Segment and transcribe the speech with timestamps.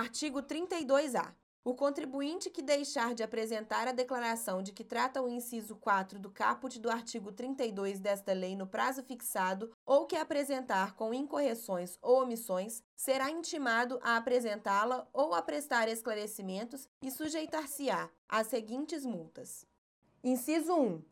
[0.00, 1.30] Artigo 32-A.
[1.62, 6.30] O contribuinte que deixar de apresentar a declaração de que trata o inciso 4 do
[6.30, 12.22] caput do artigo 32 desta lei no prazo fixado ou que apresentar com incorreções ou
[12.22, 19.66] omissões, será intimado a apresentá-la ou a prestar esclarecimentos e sujeitar-se-á às seguintes multas.
[20.24, 21.02] Inciso 1.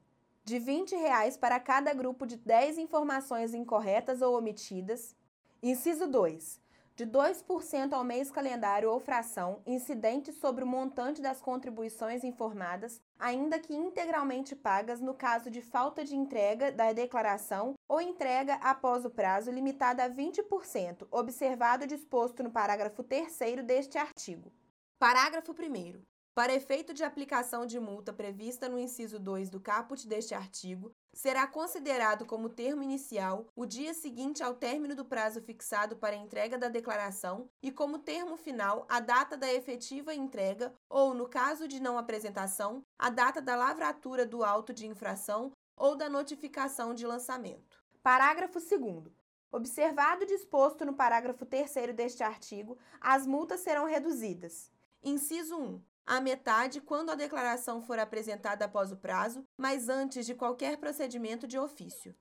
[0.46, 5.14] De 20 reais para cada grupo de 10 informações incorretas ou omitidas.
[5.62, 6.66] Inciso 2
[6.98, 13.60] de 2% ao mês calendário ou fração incidente sobre o montante das contribuições informadas, ainda
[13.60, 19.10] que integralmente pagas no caso de falta de entrega da declaração ou entrega após o
[19.10, 23.32] prazo limitada a 20%, observado o disposto no parágrafo 3
[23.64, 24.52] deste artigo.
[24.98, 30.36] Parágrafo 1 para efeito de aplicação de multa prevista no inciso 2 do caput deste
[30.36, 36.14] artigo, será considerado como termo inicial o dia seguinte ao término do prazo fixado para
[36.14, 41.66] entrega da declaração e como termo final a data da efetiva entrega ou, no caso
[41.66, 47.04] de não apresentação, a data da lavratura do auto de infração ou da notificação de
[47.04, 47.82] lançamento.
[48.00, 49.12] Parágrafo 2
[49.50, 54.70] Observado o disposto no parágrafo 3 deste artigo, as multas serão reduzidas.
[55.02, 60.34] Inciso 1 a metade quando a declaração for apresentada após o prazo, mas antes de
[60.34, 62.16] qualquer procedimento de ofício.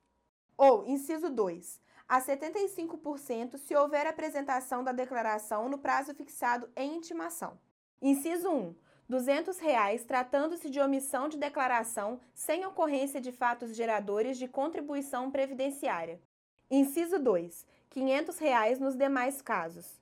[0.58, 7.58] Ou, inciso 2, a 75% se houver apresentação da declaração no prazo fixado em intimação.
[8.02, 8.74] Inciso 1.
[9.08, 16.20] 200 reais, tratando-se de omissão de declaração sem ocorrência de fatos geradores de contribuição previdenciária.
[16.70, 17.66] Inciso 2.
[17.88, 19.98] 500 reais nos demais casos.